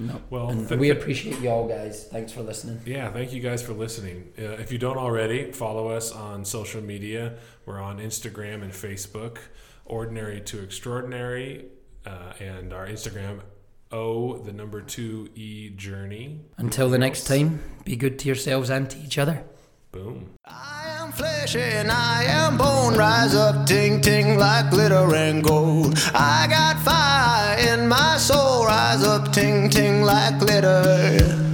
[0.01, 0.21] But- No.
[0.31, 2.07] well, and th- we appreciate y'all guys.
[2.11, 2.81] Thanks for listening.
[2.87, 4.33] Yeah, thank you guys for listening.
[4.39, 7.35] Uh, if you don't already, follow us on social media.
[7.67, 9.39] We're on Instagram and Facebook,
[9.85, 11.67] Ordinary to Extraordinary,
[12.07, 13.41] uh, and our Instagram,
[13.93, 16.41] O the number two E Journey.
[16.57, 19.45] Until the next time, be good to yourselves and to each other.
[19.93, 20.31] Boom.
[20.47, 22.95] I am flesh and I am bone.
[22.97, 25.99] Rise up, ting ting, like glitter and gold.
[26.15, 28.50] I got fire in my soul.
[28.83, 31.51] Rise up, ting ting, like glitter.